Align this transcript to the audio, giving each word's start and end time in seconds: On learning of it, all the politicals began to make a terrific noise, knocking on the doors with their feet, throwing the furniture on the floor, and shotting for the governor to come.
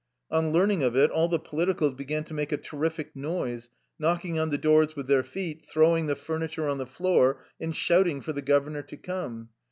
On 0.31 0.51
learning 0.51 0.81
of 0.81 0.97
it, 0.97 1.11
all 1.11 1.27
the 1.27 1.37
politicals 1.37 1.93
began 1.93 2.23
to 2.23 2.33
make 2.33 2.51
a 2.51 2.57
terrific 2.57 3.15
noise, 3.15 3.69
knocking 3.99 4.39
on 4.39 4.49
the 4.49 4.57
doors 4.57 4.95
with 4.95 5.05
their 5.05 5.21
feet, 5.21 5.63
throwing 5.63 6.07
the 6.07 6.15
furniture 6.15 6.67
on 6.67 6.79
the 6.79 6.87
floor, 6.87 7.43
and 7.59 7.75
shotting 7.75 8.19
for 8.19 8.33
the 8.33 8.41
governor 8.41 8.81
to 8.81 8.97
come. 8.97 9.49